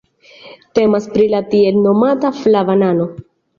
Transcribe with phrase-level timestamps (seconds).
[0.79, 3.09] Temas pri tiel nomata "flava nano".